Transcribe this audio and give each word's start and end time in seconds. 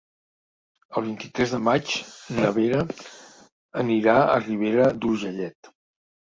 El 1.01 1.03
vint-i-tres 1.09 1.51
de 1.55 1.59
maig 1.65 1.93
na 2.37 2.49
Vera 2.55 2.79
anirà 3.83 4.17
a 4.23 4.41
Ribera 4.47 4.89
d'Urgellet. 5.05 5.71